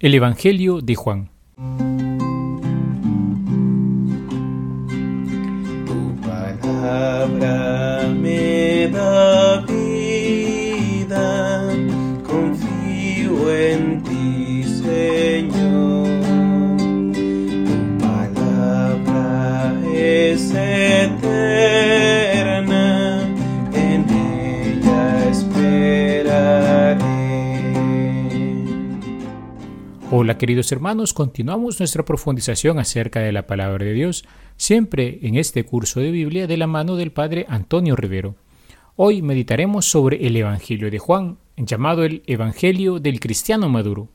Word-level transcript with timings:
El 0.00 0.14
Evangelio 0.14 0.80
de 0.80 0.94
Juan. 0.94 1.28
Queridos 30.38 30.70
hermanos, 30.70 31.12
continuamos 31.12 31.80
nuestra 31.80 32.04
profundización 32.04 32.78
acerca 32.78 33.20
de 33.20 33.32
la 33.32 33.46
palabra 33.46 33.84
de 33.84 33.92
Dios, 33.92 34.24
siempre 34.56 35.18
en 35.22 35.36
este 35.36 35.64
curso 35.64 36.00
de 36.00 36.10
Biblia 36.10 36.46
de 36.46 36.56
la 36.56 36.66
mano 36.66 36.96
del 36.96 37.10
Padre 37.10 37.46
Antonio 37.48 37.96
Rivero. 37.96 38.36
Hoy 38.96 39.22
meditaremos 39.22 39.86
sobre 39.86 40.26
el 40.26 40.36
Evangelio 40.36 40.90
de 40.90 40.98
Juan, 40.98 41.38
llamado 41.56 42.04
el 42.04 42.22
Evangelio 42.26 43.00
del 43.00 43.18
Cristiano 43.18 43.68
Maduro. 43.68 44.08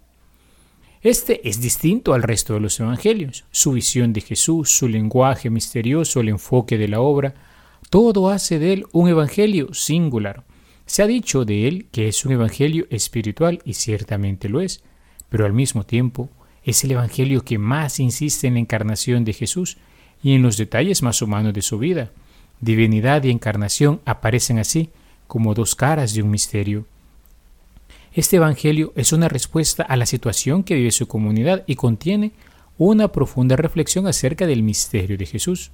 Este 1.02 1.48
es 1.48 1.62
distinto 1.62 2.14
al 2.14 2.24
resto 2.24 2.54
de 2.54 2.62
los 2.62 2.80
Evangelios. 2.80 3.46
Su 3.52 3.74
visión 3.74 4.14
de 4.14 4.22
Jesús, 4.22 4.72
su 4.72 4.88
lenguaje 4.88 5.50
misterioso, 5.50 6.22
el 6.22 6.30
enfoque 6.30 6.78
de 6.78 6.88
la 6.88 7.02
obra, 7.02 7.36
todo 7.90 8.30
hace 8.30 8.58
de 8.58 8.74
él 8.74 8.86
un 8.92 9.10
Evangelio 9.10 9.74
singular. 9.74 10.46
Se 10.86 11.04
ha 11.04 11.08
dicho 11.08 11.46
de 11.46 11.68
él 11.68 11.88
que 11.92 12.08
es 12.08 12.26
un 12.26 12.32
Evangelio 12.32 12.88
espiritual 12.90 13.60
y 13.66 13.74
ciertamente 13.74 14.50
lo 14.50 14.62
es 14.62 14.84
pero 15.36 15.48
al 15.48 15.52
mismo 15.52 15.86
tiempo 15.86 16.30
es 16.64 16.86
el 16.86 16.92
Evangelio 16.92 17.44
que 17.44 17.58
más 17.58 18.00
insiste 18.00 18.48
en 18.48 18.54
la 18.54 18.62
encarnación 18.62 19.26
de 19.26 19.34
Jesús 19.34 19.76
y 20.24 20.34
en 20.34 20.42
los 20.42 20.56
detalles 20.56 21.04
más 21.04 21.22
humanos 21.22 21.54
de 21.54 21.62
su 21.62 21.78
vida. 21.78 22.10
Divinidad 22.62 23.22
y 23.26 23.32
encarnación 23.32 24.00
aparecen 24.06 24.60
así 24.60 24.92
como 25.28 25.54
dos 25.54 25.76
caras 25.76 26.14
de 26.14 26.22
un 26.22 26.30
misterio. 26.30 26.86
Este 28.14 28.38
Evangelio 28.38 28.94
es 28.96 29.12
una 29.12 29.28
respuesta 29.28 29.84
a 29.84 29.98
la 29.98 30.06
situación 30.06 30.64
que 30.64 30.76
vive 30.76 30.92
su 30.92 31.06
comunidad 31.06 31.66
y 31.68 31.76
contiene 31.76 32.32
una 32.78 33.10
profunda 33.10 33.58
reflexión 33.58 34.08
acerca 34.08 34.48
del 34.48 34.64
misterio 34.64 35.18
de 35.18 35.26
Jesús. 35.26 35.72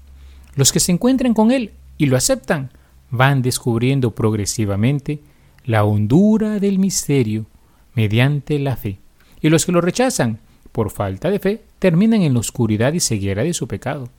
Los 0.55 0.71
que 0.71 0.79
se 0.79 0.91
encuentran 0.91 1.35
con 1.35 1.51
Él 1.51 1.69
y 1.99 2.07
lo 2.07 2.17
aceptan 2.17 2.71
van 3.11 3.43
descubriendo 3.43 4.15
progresivamente 4.15 5.19
la 5.65 5.83
hondura 5.83 6.59
del 6.59 6.79
misterio 6.79 7.45
mediante 7.93 8.57
la 8.57 8.75
fe 8.75 8.97
y 9.41 9.49
los 9.49 9.65
que 9.65 9.71
lo 9.71 9.81
rechazan, 9.81 10.39
por 10.71 10.91
falta 10.91 11.29
de 11.29 11.39
fe, 11.39 11.61
terminan 11.79 12.21
en 12.21 12.33
la 12.33 12.39
oscuridad 12.39 12.93
y 12.93 12.99
ceguera 12.99 13.43
de 13.43 13.53
su 13.53 13.67
pecado. 13.67 14.09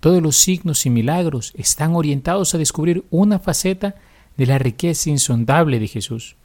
Todos 0.00 0.22
los 0.22 0.36
signos 0.36 0.86
y 0.86 0.90
milagros 0.90 1.52
están 1.56 1.96
orientados 1.96 2.54
a 2.54 2.58
descubrir 2.58 3.04
una 3.10 3.38
faceta 3.38 3.96
de 4.36 4.46
la 4.46 4.58
riqueza 4.58 5.10
insondable 5.10 5.80
de 5.80 5.88
Jesús. 5.88 6.36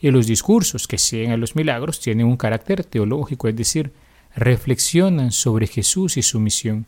Y 0.00 0.10
los 0.10 0.26
discursos 0.26 0.86
que 0.86 0.98
siguen 0.98 1.32
a 1.32 1.36
los 1.36 1.56
milagros 1.56 2.00
tienen 2.00 2.26
un 2.26 2.36
carácter 2.36 2.84
teológico, 2.84 3.48
es 3.48 3.56
decir, 3.56 3.92
reflexionan 4.36 5.32
sobre 5.32 5.66
Jesús 5.66 6.16
y 6.16 6.22
su 6.22 6.38
misión. 6.38 6.86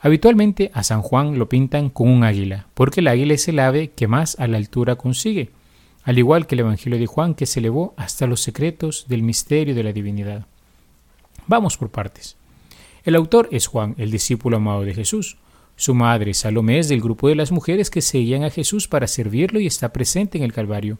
Habitualmente 0.00 0.70
a 0.74 0.82
San 0.82 1.02
Juan 1.02 1.38
lo 1.38 1.48
pintan 1.48 1.90
con 1.90 2.08
un 2.08 2.24
águila, 2.24 2.66
porque 2.74 3.00
el 3.00 3.08
águila 3.08 3.34
es 3.34 3.48
el 3.48 3.58
ave 3.58 3.90
que 3.90 4.06
más 4.06 4.38
a 4.38 4.46
la 4.46 4.58
altura 4.58 4.96
consigue, 4.96 5.50
al 6.04 6.18
igual 6.18 6.46
que 6.46 6.54
el 6.54 6.60
Evangelio 6.60 6.98
de 6.98 7.06
Juan 7.06 7.34
que 7.34 7.46
se 7.46 7.60
elevó 7.60 7.94
hasta 7.96 8.26
los 8.26 8.40
secretos 8.40 9.06
del 9.08 9.22
misterio 9.22 9.74
de 9.74 9.82
la 9.82 9.92
divinidad. 9.92 10.46
Vamos 11.46 11.76
por 11.76 11.90
partes. 11.90 12.36
El 13.04 13.16
autor 13.16 13.48
es 13.50 13.66
Juan, 13.66 13.94
el 13.98 14.10
discípulo 14.10 14.58
amado 14.58 14.82
de 14.82 14.94
Jesús. 14.94 15.36
Su 15.76 15.94
madre, 15.94 16.32
Salomé, 16.34 16.78
es 16.78 16.88
del 16.88 17.00
grupo 17.00 17.28
de 17.28 17.34
las 17.34 17.52
mujeres 17.52 17.90
que 17.90 18.00
seguían 18.00 18.44
a 18.44 18.50
Jesús 18.50 18.86
para 18.86 19.06
servirlo 19.06 19.60
y 19.60 19.66
está 19.66 19.92
presente 19.92 20.38
en 20.38 20.44
el 20.44 20.52
Calvario. 20.52 20.98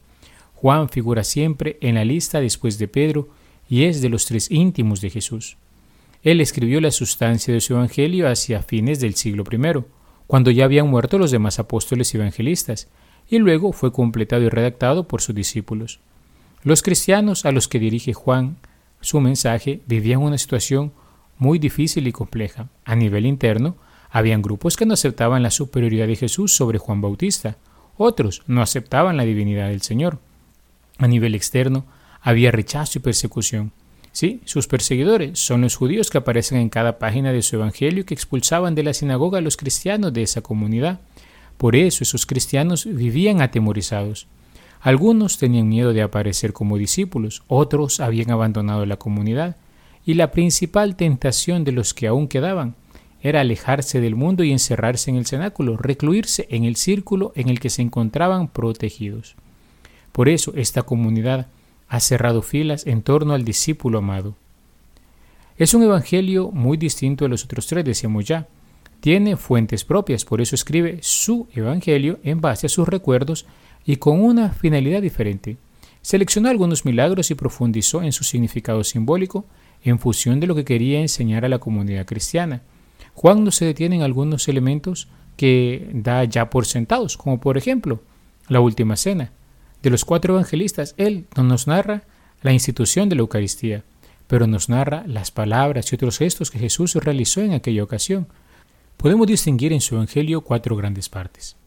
Juan 0.55 0.89
figura 0.89 1.23
siempre 1.23 1.79
en 1.81 1.95
la 1.95 2.05
lista 2.05 2.41
después 2.41 2.79
de 2.79 2.89
Pedro 2.89 3.29
y 3.69 3.85
es 3.85 4.01
de 4.01 4.09
los 4.09 4.27
tres 4.27 4.51
íntimos 4.51 5.01
de 5.01 5.11
Jesús. 5.11 5.57
Él 6.23 6.41
escribió 6.41 6.81
la 6.81 6.91
sustancia 6.91 7.53
de 7.53 7.61
su 7.61 7.75
Evangelio 7.75 8.29
hacia 8.29 8.63
fines 8.63 9.01
del 9.01 9.15
siglo 9.15 9.45
I, 9.51 9.85
cuando 10.27 10.51
ya 10.51 10.65
habían 10.65 10.89
muerto 10.89 11.19
los 11.19 11.31
demás 11.31 11.59
apóstoles 11.59 12.15
evangelistas, 12.15 12.89
y 13.35 13.39
luego 13.39 13.73
fue 13.73 13.93
completado 13.93 14.43
y 14.45 14.49
redactado 14.49 15.09
por 15.09 15.21
sus 15.21 15.35
discípulos. 15.35 15.99
Los 16.63 16.83
cristianos 16.83 17.45
a 17.45 17.51
los 17.51 17.67
que 17.67 17.81
dirige 17.81 18.13
Juan 18.13 18.59
su 19.01 19.21
mensaje 19.21 19.81
vivían 19.87 20.23
una 20.23 20.39
situación 20.39 20.93
muy 21.37 21.59
difícil 21.59 22.07
y 22.07 22.13
compleja. 22.13 22.69
A 22.85 22.95
nivel 22.95 23.27
interno, 23.27 23.77
habían 24.09 24.41
grupos 24.41 24.77
que 24.77 24.87
no 24.87 24.95
aceptaban 24.95 25.43
la 25.43 25.51
superioridad 25.51 26.07
de 26.07 26.15
Jesús 26.15 26.55
sobre 26.55 26.79
Juan 26.79 27.01
Bautista, 27.01 27.57
otros 27.97 28.43
no 28.47 28.63
aceptaban 28.63 29.17
la 29.17 29.25
divinidad 29.25 29.69
del 29.69 29.83
Señor. 29.83 30.21
A 30.99 31.09
nivel 31.09 31.35
externo, 31.35 31.87
había 32.23 32.53
rechazo 32.53 33.01
y 33.01 33.03
persecución. 33.03 33.73
Sí, 34.13 34.43
sus 34.45 34.69
perseguidores 34.69 35.41
son 35.41 35.63
los 35.63 35.75
judíos 35.75 36.09
que 36.09 36.19
aparecen 36.19 36.59
en 36.59 36.69
cada 36.69 37.01
página 37.01 37.33
de 37.33 37.43
su 37.43 37.57
evangelio 37.57 38.03
y 38.03 38.05
que 38.05 38.15
expulsaban 38.15 38.77
de 38.77 38.85
la 38.85 38.95
sinagoga 38.95 39.39
a 39.39 39.43
los 39.43 39.57
cristianos 39.57 40.13
de 40.13 40.23
esa 40.23 40.41
comunidad. 40.41 41.01
Por 41.57 41.77
eso 41.77 42.05
esos 42.05 42.27
cristianos 42.27 42.87
vivían 42.87 43.41
atemorizados. 43.41 44.27
Algunos 44.81 45.39
tenían 45.39 45.69
miedo 45.69 45.93
de 45.93 46.03
aparecer 46.03 46.53
como 46.53 46.77
discípulos, 46.77 47.43
otros 47.47 48.01
habían 48.01 48.31
abandonado 48.31 48.85
la 48.85 48.99
comunidad, 48.99 49.57
y 50.05 50.15
la 50.15 50.31
principal 50.31 50.97
tentación 50.97 51.65
de 51.65 51.73
los 51.73 51.95
que 51.95 52.07
aún 52.07 52.29
quedaban 52.29 52.75
era 53.23 53.41
alejarse 53.41 54.03
del 54.03 54.17
mundo 54.17 54.45
y 54.45 54.53
encerrarse 54.53 55.11
en 55.11 55.17
el 55.17 55.25
cenáculo, 55.25 55.79
recluirse 55.79 56.47
en 56.51 56.65
el 56.65 56.77
círculo 56.77 57.33
en 57.35 57.49
el 57.49 57.59
que 57.59 57.71
se 57.71 57.81
encontraban 57.81 58.49
protegidos. 58.49 59.35
Por 60.13 60.29
eso 60.29 60.53
esta 60.57 60.83
comunidad 60.83 61.47
ha 61.89 62.01
cerrado 62.01 62.43
filas 62.43 62.87
en 62.87 63.01
torno 63.01 63.33
al 63.33 63.45
discípulo 63.45 63.99
amado. 63.99 64.35
Es 65.57 65.73
un 65.73 65.83
evangelio 65.83 66.51
muy 66.51 66.77
distinto 66.77 67.25
a 67.25 67.29
los 67.29 67.45
otros 67.45 67.67
tres, 67.67 67.85
decíamos 67.85 68.27
ya, 68.27 68.47
tiene 69.05 69.37
fuentes 69.37 69.85
propias, 69.85 70.25
por 70.25 70.41
eso 70.41 70.55
escribe 70.55 70.97
su 71.03 71.47
Evangelio 71.53 72.21
en 72.23 72.41
base 72.41 72.69
a 72.69 72.71
sus 72.71 72.89
recuerdos 72.89 73.45
y 73.85 73.97
con 73.97 74.25
una 74.25 74.49
finalidad 74.55 75.03
diferente. 75.03 75.59
Seleccionó 76.01 76.49
algunos 76.49 76.87
milagros 76.87 77.31
y 77.31 77.35
profundizó 77.35 78.01
en 78.01 78.13
su 78.13 78.25
significado 78.25 78.83
simbólico 78.83 79.45
en 79.83 79.99
función 79.99 80.41
de 80.41 80.47
lo 80.47 80.55
que 80.55 80.65
quería 80.65 81.03
enseñar 81.03 81.45
a 81.45 81.51
la 81.51 81.59
comunidad 81.59 82.07
cristiana. 82.07 82.63
Juan 83.13 83.45
no 83.45 83.51
se 83.51 83.67
detiene 83.67 83.97
en 83.97 84.03
algunos 84.05 84.49
elementos 84.49 85.09
que 85.37 85.87
da 85.93 86.25
ya 86.25 86.49
por 86.49 86.65
sentados, 86.65 87.19
como 87.19 87.39
por 87.41 87.59
ejemplo 87.59 88.01
la 88.49 88.61
última 88.61 88.97
cena. 88.97 89.33
De 89.83 89.91
los 89.91 90.07
cuatro 90.07 90.33
evangelistas, 90.33 90.95
él 90.97 91.27
no 91.37 91.43
nos 91.43 91.67
narra 91.67 92.05
la 92.41 92.55
institución 92.55 93.11
de 93.11 93.17
la 93.17 93.21
Eucaristía, 93.21 93.85
pero 94.29 94.47
nos 94.47 94.71
narra 94.71 95.05
las 95.07 95.31
palabras 95.31 95.93
y 95.93 95.95
otros 95.95 96.17
gestos 96.17 96.51
que 96.51 96.59
Jesús 96.59 96.95
realizó 96.95 97.43
en 97.43 97.53
aquella 97.53 97.85
ocasión, 97.85 98.29
Podemos 99.05 99.27
distinguir 99.27 99.75
en 99.75 99.83
su 99.83 99.97
Evangelio 99.97 100.41
cuatro 100.41 100.77
grandes 100.77 101.11
partes. 101.11 101.59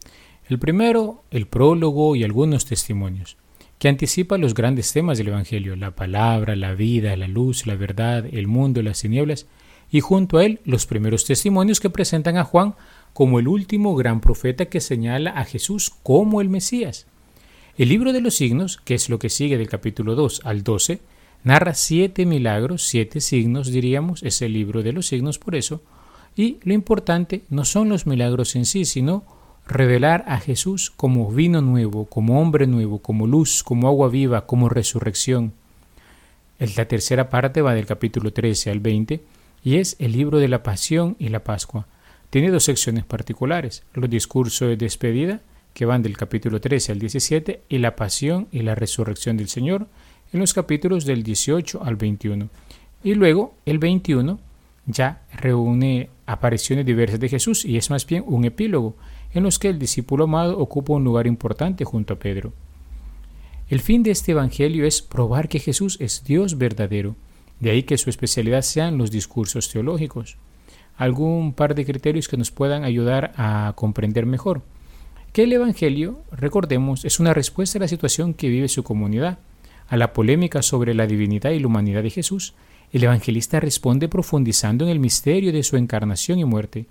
El 0.48 0.58
primero, 0.58 1.22
el 1.30 1.46
prólogo 1.46 2.16
y 2.16 2.24
algunos 2.24 2.66
testimonios, 2.66 3.36
que 3.78 3.88
anticipan 3.88 4.40
los 4.40 4.54
grandes 4.54 4.92
temas 4.92 5.18
del 5.18 5.28
Evangelio, 5.28 5.76
la 5.76 5.92
palabra, 5.92 6.56
la 6.56 6.74
vida, 6.74 7.16
la 7.16 7.28
luz, 7.28 7.64
la 7.68 7.76
verdad, 7.76 8.26
el 8.26 8.48
mundo, 8.48 8.82
las 8.82 9.02
tinieblas, 9.02 9.46
y 9.88 10.00
junto 10.00 10.38
a 10.38 10.44
él 10.46 10.58
los 10.64 10.86
primeros 10.86 11.26
testimonios 11.26 11.78
que 11.78 11.90
presentan 11.90 12.38
a 12.38 12.42
Juan 12.42 12.74
como 13.12 13.38
el 13.38 13.46
último 13.46 13.94
gran 13.94 14.20
profeta 14.20 14.64
que 14.64 14.80
señala 14.80 15.30
a 15.30 15.44
Jesús 15.44 15.92
como 16.02 16.40
el 16.40 16.48
Mesías. 16.48 17.06
El 17.76 17.90
libro 17.90 18.12
de 18.12 18.20
los 18.20 18.34
signos, 18.34 18.78
que 18.78 18.94
es 18.94 19.08
lo 19.08 19.20
que 19.20 19.30
sigue 19.30 19.58
del 19.58 19.68
capítulo 19.68 20.16
2 20.16 20.40
al 20.42 20.64
12, 20.64 20.98
narra 21.44 21.74
siete 21.74 22.26
milagros, 22.26 22.82
siete 22.82 23.20
signos, 23.20 23.70
diríamos, 23.70 24.24
es 24.24 24.42
el 24.42 24.54
libro 24.54 24.82
de 24.82 24.92
los 24.92 25.06
signos 25.06 25.38
por 25.38 25.54
eso, 25.54 25.82
y 26.38 26.60
lo 26.62 26.72
importante 26.72 27.42
no 27.50 27.64
son 27.64 27.88
los 27.88 28.06
milagros 28.06 28.54
en 28.54 28.64
sí, 28.64 28.84
sino 28.84 29.24
revelar 29.66 30.24
a 30.28 30.38
Jesús 30.38 30.92
como 30.96 31.28
vino 31.32 31.60
nuevo, 31.62 32.04
como 32.04 32.40
hombre 32.40 32.68
nuevo, 32.68 33.00
como 33.00 33.26
luz, 33.26 33.64
como 33.64 33.88
agua 33.88 34.08
viva, 34.08 34.46
como 34.46 34.68
resurrección. 34.68 35.52
La 36.76 36.86
tercera 36.86 37.28
parte 37.28 37.60
va 37.60 37.74
del 37.74 37.86
capítulo 37.86 38.32
13 38.32 38.70
al 38.70 38.78
20 38.78 39.20
y 39.64 39.78
es 39.78 39.96
el 39.98 40.12
libro 40.12 40.38
de 40.38 40.46
la 40.46 40.62
pasión 40.62 41.16
y 41.18 41.28
la 41.28 41.42
Pascua. 41.42 41.88
Tiene 42.30 42.52
dos 42.52 42.62
secciones 42.62 43.04
particulares, 43.04 43.82
los 43.92 44.08
discursos 44.08 44.68
de 44.68 44.76
despedida, 44.76 45.40
que 45.74 45.86
van 45.86 46.04
del 46.04 46.16
capítulo 46.16 46.60
13 46.60 46.92
al 46.92 47.00
17, 47.00 47.62
y 47.68 47.78
la 47.78 47.96
pasión 47.96 48.46
y 48.52 48.62
la 48.62 48.76
resurrección 48.76 49.36
del 49.36 49.48
Señor, 49.48 49.88
en 50.32 50.38
los 50.38 50.54
capítulos 50.54 51.04
del 51.04 51.24
18 51.24 51.82
al 51.82 51.96
21. 51.96 52.48
Y 53.02 53.14
luego 53.14 53.56
el 53.66 53.80
21 53.80 54.38
ya 54.86 55.22
reúne 55.32 56.10
apariciones 56.28 56.84
diversas 56.84 57.18
de 57.18 57.30
Jesús 57.30 57.64
y 57.64 57.78
es 57.78 57.88
más 57.88 58.06
bien 58.06 58.22
un 58.26 58.44
epílogo 58.44 58.94
en 59.32 59.44
los 59.44 59.58
que 59.58 59.68
el 59.68 59.78
discípulo 59.78 60.24
amado 60.24 60.58
ocupa 60.58 60.92
un 60.92 61.02
lugar 61.02 61.26
importante 61.26 61.86
junto 61.86 62.14
a 62.14 62.18
Pedro. 62.18 62.52
El 63.70 63.80
fin 63.80 64.02
de 64.02 64.10
este 64.10 64.32
Evangelio 64.32 64.84
es 64.84 65.00
probar 65.00 65.48
que 65.48 65.58
Jesús 65.58 65.96
es 66.00 66.24
Dios 66.24 66.58
verdadero 66.58 67.16
De 67.60 67.70
ahí 67.70 67.82
que 67.82 67.98
su 67.98 68.10
especialidad 68.10 68.62
sean 68.62 68.98
los 68.98 69.10
discursos 69.10 69.70
teológicos. 69.70 70.36
Algún 70.96 71.54
par 71.54 71.74
de 71.74 71.86
criterios 71.86 72.28
que 72.28 72.36
nos 72.36 72.50
puedan 72.50 72.84
ayudar 72.84 73.32
a 73.36 73.72
comprender 73.74 74.26
mejor. 74.26 74.62
Que 75.32 75.44
el 75.44 75.52
Evangelio, 75.52 76.20
recordemos, 76.30 77.04
es 77.04 77.20
una 77.20 77.34
respuesta 77.34 77.78
a 77.78 77.80
la 77.80 77.88
situación 77.88 78.34
que 78.34 78.48
vive 78.48 78.68
su 78.68 78.82
comunidad, 78.84 79.38
a 79.88 79.96
la 79.96 80.12
polémica 80.12 80.60
sobre 80.60 80.94
la 80.94 81.06
divinidad 81.06 81.50
y 81.50 81.58
la 81.58 81.66
humanidad 81.66 82.02
de 82.02 82.10
Jesús. 82.10 82.54
El 82.92 83.04
evangelista 83.04 83.60
responde 83.60 84.08
profundizando 84.08 84.84
en 84.84 84.90
el 84.90 84.98
misterio 84.98 85.52
de 85.52 85.62
su 85.62 85.76
encarnación 85.76 86.38
y 86.38 86.44
muerte, 86.44 86.86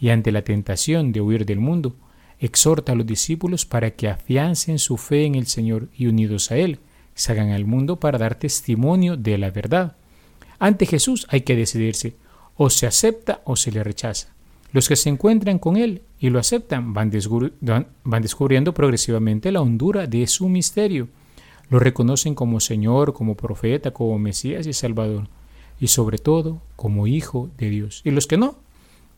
y 0.00 0.08
ante 0.08 0.32
la 0.32 0.42
tentación 0.42 1.12
de 1.12 1.20
huir 1.20 1.44
del 1.44 1.60
mundo, 1.60 1.94
exhorta 2.40 2.92
a 2.92 2.94
los 2.94 3.06
discípulos 3.06 3.66
para 3.66 3.90
que 3.92 4.08
afiancen 4.08 4.78
su 4.78 4.96
fe 4.96 5.26
en 5.26 5.34
el 5.34 5.46
Señor 5.46 5.88
y 5.96 6.06
unidos 6.06 6.50
a 6.50 6.56
Él, 6.56 6.80
salgan 7.14 7.50
al 7.50 7.66
mundo 7.66 8.00
para 8.00 8.18
dar 8.18 8.34
testimonio 8.34 9.16
de 9.16 9.38
la 9.38 9.50
verdad. 9.50 9.96
Ante 10.58 10.86
Jesús 10.86 11.26
hay 11.28 11.42
que 11.42 11.54
decidirse, 11.54 12.16
o 12.56 12.70
se 12.70 12.86
acepta 12.86 13.42
o 13.44 13.56
se 13.56 13.70
le 13.70 13.84
rechaza. 13.84 14.28
Los 14.72 14.88
que 14.88 14.96
se 14.96 15.10
encuentran 15.10 15.58
con 15.58 15.76
Él 15.76 16.02
y 16.18 16.30
lo 16.30 16.38
aceptan 16.38 16.94
van, 16.94 17.10
descubriendo 17.10 18.72
progresivamente 18.72 19.52
la 19.52 19.60
hondura 19.60 20.06
de 20.06 20.26
su 20.26 20.48
misterio. 20.48 21.08
Lo 21.68 21.78
reconocen 21.78 22.34
como 22.34 22.58
Señor, 22.58 23.12
como 23.12 23.36
profeta, 23.36 23.90
como 23.90 24.18
Mesías 24.18 24.66
y 24.66 24.72
Salvador, 24.72 25.28
y 25.82 25.88
sobre 25.88 26.18
todo 26.18 26.62
como 26.76 27.08
Hijo 27.08 27.50
de 27.58 27.68
Dios. 27.68 28.02
Y 28.04 28.12
los 28.12 28.28
que 28.28 28.36
no, 28.36 28.54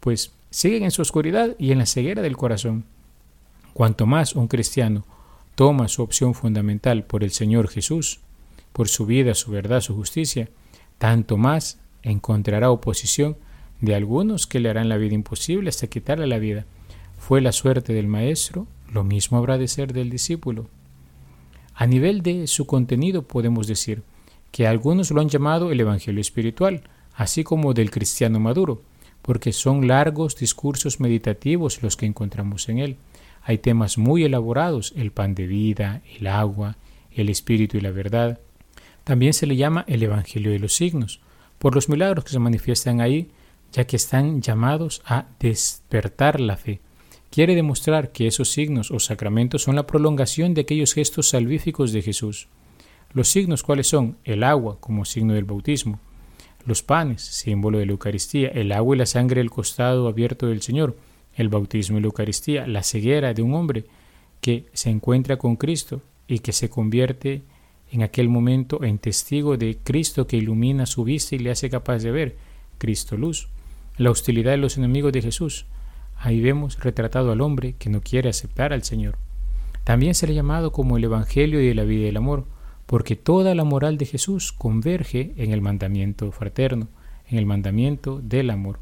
pues 0.01 0.33
siguen 0.49 0.85
en 0.85 0.93
su 0.93 1.03
oscuridad 1.03 1.55
y 1.59 1.73
en 1.73 1.79
la 1.79 1.85
ceguera 1.85 2.23
del 2.23 2.39
corazón. 2.39 2.87
Cuanto 3.75 4.07
más 4.07 4.35
un 4.35 4.49
cristiano 4.49 5.05
toma 5.57 5.89
su 5.89 6.01
opción 6.01 6.33
fundamental 6.33 7.05
por 7.05 7.23
el 7.23 7.33
Señor 7.33 7.69
Jesús, 7.69 8.21
por 8.73 8.89
su 8.89 9.05
vida, 9.05 9.35
su 9.35 9.51
verdad, 9.51 9.83
su 9.83 9.95
justicia, 9.95 10.49
tanto 10.97 11.37
más 11.37 11.81
encontrará 12.03 12.71
oposición 12.71 13.37
de 13.83 13.95
algunos 13.95 14.47
que 14.47 14.59
le 14.59 14.71
harán 14.71 14.89
la 14.89 14.97
vida 14.97 15.15
imposible 15.15 15.69
hasta 15.69 15.89
quitarle 15.89 16.27
la 16.27 16.39
vida. 16.39 16.65
Fue 17.19 17.43
la 17.43 17.53
suerte 17.53 17.93
del 17.93 18.07
maestro, 18.07 18.67
lo 18.91 19.05
mismo 19.05 19.37
habrá 19.37 19.59
de 19.59 19.69
ser 19.69 19.93
del 19.93 20.09
discípulo. 20.09 20.71
A 21.75 21.87
nivel 21.87 22.23
de 22.23 22.47
su 22.47 22.65
contenido 22.67 23.21
podemos 23.21 23.67
decir 23.67 24.03
que 24.55 24.69
algunos 24.69 25.11
lo 25.11 25.21
han 25.21 25.29
llamado 25.29 25.73
el 25.73 25.81
Evangelio 25.81 26.21
espiritual, 26.21 26.85
así 27.17 27.43
como 27.43 27.75
del 27.75 27.91
cristiano 27.91 28.39
maduro, 28.39 28.83
porque 29.21 29.53
son 29.53 29.89
largos 29.89 30.37
discursos 30.37 31.01
meditativos 31.01 31.83
los 31.83 31.97
que 31.97 32.07
encontramos 32.07 32.69
en 32.69 32.79
él. 32.79 32.97
Hay 33.43 33.59
temas 33.59 33.99
muy 33.99 34.23
elaborados, 34.23 34.93
el 34.95 35.11
pan 35.11 35.35
de 35.35 35.49
vida, 35.49 36.03
el 36.21 36.29
agua, 36.29 36.77
el 37.11 37.31
espíritu 37.31 37.79
y 37.79 37.81
la 37.81 37.91
verdad, 37.91 38.39
también 39.03 39.33
se 39.33 39.49
le 39.49 39.57
llama 39.57 39.85
el 39.89 40.05
Evangelio 40.05 40.53
de 40.53 40.61
los 40.61 40.77
signos, 40.77 41.19
por 41.59 41.75
los 41.75 41.89
milagros 41.89 42.25
que 42.25 42.31
se 42.31 42.39
manifiestan 42.39 43.01
ahí, 43.01 43.33
ya 43.73 43.89
que 43.89 43.97
están 43.97 44.41
llamados 44.41 45.03
a 45.05 45.27
despertar 45.41 46.39
la 46.39 46.57
fe. 46.57 46.79
Quiere 47.31 47.57
demostrar 47.57 48.13
que 48.13 48.29
esos 48.29 48.53
signos 48.53 48.93
o 48.93 49.01
sacramentos 49.01 49.63
son 49.63 49.75
la 49.75 49.89
prolongación 49.89 50.55
de 50.55 50.61
aquellos 50.61 50.95
gestos 50.95 51.31
salvíficos 51.31 51.91
de 51.91 52.03
Jesús. 52.03 52.47
Los 53.15 53.29
signos 53.29 53.63
cuáles 53.63 53.87
son? 53.87 54.17
El 54.25 54.43
agua 54.43 54.79
como 54.81 55.05
signo 55.05 55.35
del 55.35 55.45
bautismo, 55.45 56.01
los 56.67 56.83
panes, 56.83 57.23
símbolo 57.23 57.79
de 57.79 57.87
la 57.87 57.93
Eucaristía, 57.93 58.49
el 58.49 58.73
agua 58.73 58.97
y 58.97 58.99
la 58.99 59.07
sangre 59.07 59.41
del 59.41 59.51
costado 59.51 60.09
abierto 60.09 60.49
del 60.49 60.63
Señor, 60.63 60.97
el 61.37 61.49
bautismo 61.49 61.99
y 61.99 62.01
la 62.01 62.07
Eucaristía, 62.07 62.67
la 62.67 62.83
ceguera 62.83 63.33
de 63.33 63.43
un 63.43 63.55
hombre 63.55 63.85
que 64.41 64.67
se 64.73 64.91
encuentra 64.91 65.37
con 65.37 65.55
Cristo 65.55 66.03
y 66.27 66.41
que 66.41 66.53
se 66.53 66.69
convierte 66.69 67.43
en 67.93 68.03
aquel 68.03 68.29
momento 68.29 68.83
en 68.83 68.99
testigo 68.99 69.57
de 69.57 69.79
Cristo 69.85 70.27
que 70.27 70.37
ilumina 70.37 70.85
su 70.85 71.05
vista 71.05 71.37
y 71.37 71.39
le 71.39 71.53
hace 71.53 71.71
capaz 71.71 71.99
de 71.99 72.11
ver, 72.11 72.37
Cristo 72.79 73.17
luz. 73.17 73.49
La 73.97 74.11
hostilidad 74.11 74.51
de 74.51 74.57
los 74.57 74.77
enemigos 74.77 75.13
de 75.13 75.23
Jesús. 75.23 75.67
Ahí 76.17 76.41
vemos 76.41 76.81
retratado 76.81 77.31
al 77.31 77.41
hombre 77.43 77.77
que 77.79 77.91
no 77.91 78.01
quiere 78.01 78.29
aceptar 78.29 78.73
al 78.73 78.83
Señor. 78.83 79.19
También 79.85 80.17
se 80.17 80.27
le 80.27 80.33
ha 80.33 80.37
llamado 80.37 80.73
como 80.73 80.97
el 80.97 81.05
Evangelio 81.05 81.61
de 81.61 81.75
la 81.77 81.85
vida 81.85 82.07
y 82.07 82.09
el 82.09 82.17
amor, 82.17 82.47
porque 82.95 83.17
toda 83.17 83.57
la 83.57 83.65
moral 83.65 83.99
de 83.99 84.07
Jesús 84.07 84.53
converge 84.53 85.33
en 85.37 85.51
el 85.51 85.61
mandamiento 85.61 86.31
fraterno, 86.31 86.87
en 87.29 87.39
el 87.39 87.45
mandamiento 87.45 88.21
del 88.23 88.51
amor. 88.51 88.79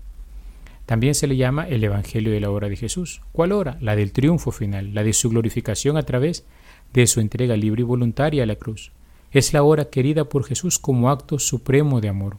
También 0.84 1.14
se 1.14 1.26
le 1.26 1.38
llama 1.38 1.66
el 1.66 1.82
Evangelio 1.82 2.30
de 2.30 2.40
la 2.40 2.50
hora 2.50 2.68
de 2.68 2.76
Jesús. 2.76 3.22
¿Cuál 3.32 3.52
hora? 3.52 3.78
La 3.80 3.96
del 3.96 4.12
triunfo 4.12 4.50
final, 4.50 4.92
la 4.92 5.02
de 5.02 5.14
su 5.14 5.30
glorificación 5.30 5.96
a 5.96 6.02
través 6.02 6.44
de 6.92 7.06
su 7.06 7.20
entrega 7.20 7.56
libre 7.56 7.80
y 7.80 7.84
voluntaria 7.84 8.42
a 8.42 8.46
la 8.46 8.56
cruz. 8.56 8.92
Es 9.30 9.54
la 9.54 9.62
hora 9.62 9.86
querida 9.86 10.24
por 10.24 10.44
Jesús 10.44 10.78
como 10.78 11.08
acto 11.08 11.38
supremo 11.38 12.02
de 12.02 12.10
amor. 12.10 12.36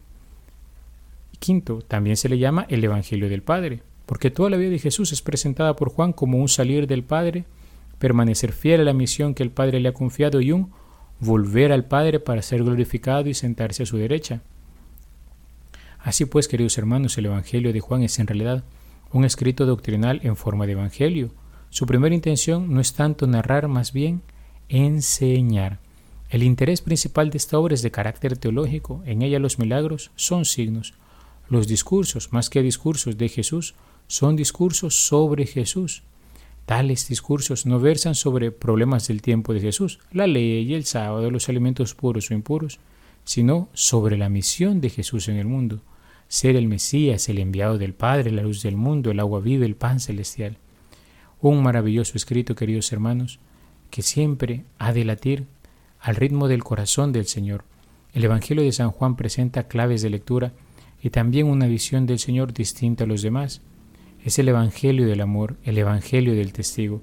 Quinto, 1.40 1.82
también 1.82 2.18
se 2.18 2.30
le 2.30 2.38
llama 2.38 2.68
el 2.70 2.84
Evangelio 2.84 3.30
del 3.30 3.42
Padre, 3.42 3.82
porque 4.06 4.30
toda 4.30 4.52
la 4.52 4.58
vida 4.58 4.70
de 4.70 4.78
Jesús 4.78 5.12
es 5.12 5.24
presentada 5.24 5.76
por 5.76 5.90
Juan 5.90 6.14
como 6.14 6.38
un 6.38 6.50
salir 6.50 6.86
del 6.86 7.04
Padre, 7.04 7.46
permanecer 7.98 8.52
fiel 8.52 8.82
a 8.82 8.84
la 8.84 8.94
misión 8.94 9.34
que 9.34 9.42
el 9.42 9.50
Padre 9.50 9.80
le 9.80 9.90
ha 9.90 9.94
confiado 9.94 10.40
y 10.40 10.52
un 10.52 10.83
volver 11.24 11.72
al 11.72 11.86
Padre 11.86 12.20
para 12.20 12.42
ser 12.42 12.64
glorificado 12.64 13.30
y 13.30 13.34
sentarse 13.34 13.84
a 13.84 13.86
su 13.86 13.98
derecha. 13.98 14.42
Así 16.00 16.26
pues, 16.26 16.48
queridos 16.48 16.78
hermanos, 16.78 17.18
el 17.18 17.28
Evangelio 17.28 17.72
de 17.72 17.80
Juan 17.80 18.04
es 18.04 18.20
en 18.20 18.28
realidad 18.28 18.64
un 19.12 19.26
escrito 19.26 19.66
doctrinal 19.66 20.20
en 20.24 20.36
forma 20.36 20.66
de 20.66 20.74
Evangelio. 20.74 21.32
Su 21.70 21.86
primera 21.86 22.14
intención 22.14 22.74
no 22.74 22.82
es 22.82 22.94
tanto 22.94 23.26
narrar, 23.26 23.68
más 23.68 23.94
bien 23.94 24.22
enseñar. 24.70 25.80
El 26.30 26.44
interés 26.44 26.82
principal 26.82 27.30
de 27.30 27.38
esta 27.38 27.58
obra 27.58 27.76
es 27.76 27.84
de 27.84 27.92
carácter 27.92 28.38
teológico, 28.38 29.02
en 29.06 29.22
ella 29.22 29.40
los 29.40 29.60
milagros 29.60 30.12
son 30.16 30.46
signos. 30.46 30.94
Los 31.48 31.68
discursos, 31.68 32.34
más 32.34 32.50
que 32.50 32.62
discursos 32.62 33.18
de 33.18 33.30
Jesús, 33.30 33.76
son 34.08 34.36
discursos 34.36 34.96
sobre 34.96 35.46
Jesús. 35.46 36.04
Tales 36.66 37.10
discursos 37.10 37.66
no 37.66 37.80
versan 37.80 38.16
sobre 38.16 38.52
problemas 38.52 39.08
del 39.08 39.22
tiempo 39.22 39.54
de 39.54 39.60
Jesús, 39.60 40.00
la 40.12 40.28
ley 40.28 40.64
y 40.64 40.74
el 40.74 40.86
sábado, 40.86 41.30
los 41.30 41.50
alimentos 41.50 41.94
puros 41.94 42.32
o 42.32 42.34
impuros, 42.34 42.80
sino 43.26 43.70
sobre 43.74 44.18
la 44.18 44.30
misión 44.30 44.80
de 44.80 44.90
Jesús 44.90 45.28
en 45.28 45.38
el 45.38 45.46
mundo, 45.46 45.82
ser 46.28 46.56
el 46.56 46.68
Mesías, 46.68 47.28
el 47.30 47.40
enviado 47.40 47.78
del 47.78 47.94
Padre, 47.94 48.32
la 48.32 48.44
luz 48.44 48.64
del 48.64 48.78
mundo, 48.78 49.12
el 49.12 49.20
agua 49.20 49.40
viva, 49.40 49.66
el 49.66 49.76
pan 49.76 50.00
celestial. 50.00 50.58
Un 51.42 51.62
maravilloso 51.62 52.14
escrito, 52.16 52.56
queridos 52.56 52.92
hermanos, 52.94 53.40
que 53.90 54.02
siempre 54.02 54.64
ha 54.80 54.94
de 54.94 55.06
latir 55.06 55.46
al 56.00 56.16
ritmo 56.16 56.48
del 56.48 56.64
corazón 56.64 57.12
del 57.12 57.26
Señor. 57.26 57.66
El 58.14 58.24
Evangelio 58.24 58.64
de 58.64 58.72
San 58.72 58.92
Juan 58.92 59.16
presenta 59.16 59.68
claves 59.68 60.02
de 60.02 60.10
lectura 60.10 60.54
y 61.02 61.10
también 61.10 61.48
una 61.48 61.68
visión 61.68 62.06
del 62.06 62.20
Señor 62.20 62.54
distinta 62.54 63.04
a 63.04 63.08
los 63.08 63.22
demás. 63.22 63.62
Es 64.24 64.40
el 64.40 64.48
Evangelio 64.48 65.06
del 65.06 65.20
amor, 65.20 65.58
el 65.66 65.78
Evangelio 65.78 66.34
del 66.34 66.54
testigo, 66.54 67.02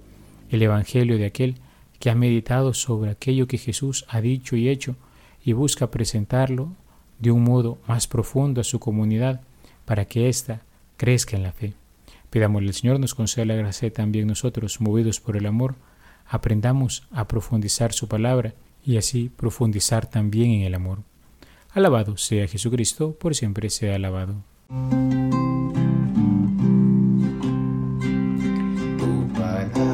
el 0.49 0.63
Evangelio 0.63 1.19
de 1.19 1.27
aquel 1.27 1.57
que 1.99 2.09
ha 2.09 2.15
meditado 2.15 2.73
sobre 2.73 3.11
aquello 3.11 3.47
que 3.47 3.59
Jesús 3.59 4.07
ha 4.09 4.23
dicho 4.23 4.57
y 4.57 4.71
hecho 4.71 4.97
y 5.45 5.53
busca 5.53 5.91
presentarlo 5.91 6.73
de 7.19 7.31
un 7.31 7.45
modo 7.45 7.77
más 7.87 8.07
profundo 8.07 8.63
a 8.63 8.65
su 8.65 8.81
comunidad 8.81 9.43
para 9.85 10.07
que 10.07 10.31
ésta 10.31 10.63
crezca 10.97 11.37
en 11.37 11.43
la 11.43 11.53
fe. 11.53 11.75
Pidámosle 12.31 12.69
al 12.69 12.75
Señor 12.75 13.01
nos 13.01 13.15
conceda 13.15 13.45
la 13.45 13.55
gracia 13.55 13.93
también 13.93 14.27
nosotros, 14.27 14.81
movidos 14.81 15.21
por 15.21 15.37
el 15.37 15.45
amor, 15.45 15.75
aprendamos 16.27 17.07
a 17.11 17.29
profundizar 17.29 17.93
su 17.93 18.09
palabra 18.09 18.55
y 18.83 18.97
así 18.97 19.29
profundizar 19.29 20.07
también 20.07 20.53
en 20.53 20.63
el 20.63 20.75
amor. 20.75 21.01
Alabado 21.73 22.17
sea 22.17 22.49
Jesucristo, 22.49 23.13
por 23.13 23.35
siempre 23.35 23.69
sea 23.69 23.97
alabado. 23.97 24.37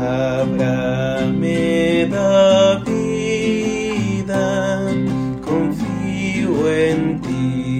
palabra 0.06 1.26
me 1.26 2.06
da 2.06 2.80
vida, 2.86 4.44
confío 5.42 6.70
en 6.70 7.20
ti. 7.20 7.75